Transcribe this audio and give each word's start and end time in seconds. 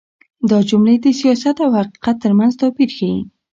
دا 0.49 0.59
جملې 0.69 0.95
د 1.01 1.05
سياست 1.19 1.55
او 1.65 1.69
حقيقت 1.79 2.15
تر 2.23 2.31
منځ 2.39 2.51
توپير 2.61 2.89
ښيي. 2.97 3.19